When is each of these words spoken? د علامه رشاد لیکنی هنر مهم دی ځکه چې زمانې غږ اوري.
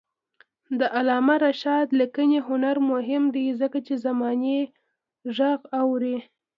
د 0.79 0.81
علامه 0.97 1.35
رشاد 1.45 1.87
لیکنی 1.99 2.39
هنر 2.47 2.75
مهم 2.91 3.23
دی 3.35 3.45
ځکه 3.61 3.77
چې 3.87 3.93
زمانې 4.05 4.59
غږ 5.37 5.59
اوري. 5.81 6.17